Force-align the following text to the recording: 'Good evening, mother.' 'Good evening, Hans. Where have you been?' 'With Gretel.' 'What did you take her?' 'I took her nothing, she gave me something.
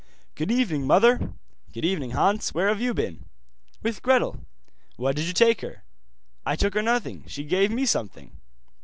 'Good 0.33 0.49
evening, 0.49 0.87
mother.' 0.87 1.31
'Good 1.73 1.85
evening, 1.85 2.09
Hans. 2.17 2.55
Where 2.55 2.69
have 2.69 2.81
you 2.81 2.91
been?' 2.91 3.25
'With 3.83 4.01
Gretel.' 4.01 4.39
'What 4.95 5.15
did 5.15 5.25
you 5.25 5.33
take 5.33 5.61
her?' 5.61 5.83
'I 6.43 6.55
took 6.55 6.73
her 6.73 6.81
nothing, 6.81 7.23
she 7.27 7.43
gave 7.43 7.69
me 7.69 7.85
something. 7.85 8.31